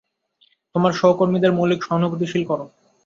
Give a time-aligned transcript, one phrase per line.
[0.75, 2.65] তোমার সহকর্মীদের মৌলিক সহানুভূতিশীল করো।